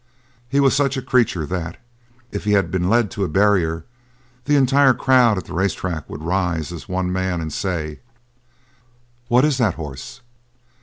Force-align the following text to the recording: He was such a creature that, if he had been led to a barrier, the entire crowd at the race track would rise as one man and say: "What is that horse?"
He 0.49 0.59
was 0.59 0.75
such 0.75 0.97
a 0.97 1.01
creature 1.03 1.45
that, 1.45 1.77
if 2.31 2.43
he 2.43 2.53
had 2.53 2.71
been 2.71 2.89
led 2.89 3.11
to 3.11 3.23
a 3.23 3.27
barrier, 3.27 3.85
the 4.45 4.55
entire 4.55 4.95
crowd 4.95 5.37
at 5.37 5.45
the 5.45 5.53
race 5.53 5.73
track 5.75 6.09
would 6.09 6.23
rise 6.23 6.71
as 6.71 6.89
one 6.89 7.13
man 7.13 7.39
and 7.39 7.53
say: 7.53 7.99
"What 9.27 9.45
is 9.45 9.59
that 9.59 9.75
horse?" 9.75 10.21